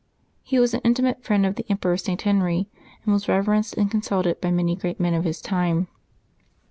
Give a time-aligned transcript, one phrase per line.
[0.41, 2.19] He was an intimate friend of the Emperor St.
[2.23, 2.67] Henry,
[3.05, 5.89] and was reverenced and consulted by many great men of his time.